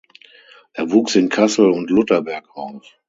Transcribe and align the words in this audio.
Er 0.73 0.89
wuchs 0.91 1.13
in 1.15 1.29
Kassel 1.29 1.69
und 1.69 1.91
Lutterberg 1.91 2.49
auf. 2.57 2.97